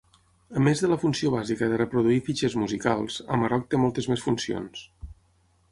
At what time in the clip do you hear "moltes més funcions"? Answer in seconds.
3.87-4.85